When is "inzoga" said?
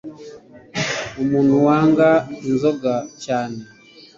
2.49-2.93